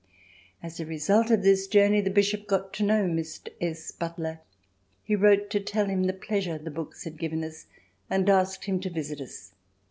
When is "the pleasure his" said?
6.05-6.73